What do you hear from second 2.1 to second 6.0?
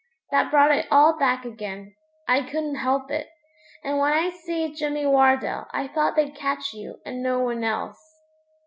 I couldn't help it, and when I see Jimmy Wardell I